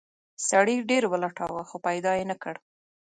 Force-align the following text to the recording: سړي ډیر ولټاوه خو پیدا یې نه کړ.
سړي 0.49 0.75
ډیر 0.89 1.03
ولټاوه 1.07 1.63
خو 1.69 1.75
پیدا 1.87 2.11
یې 2.19 2.25
نه 2.31 2.35
کړ. 2.43 2.55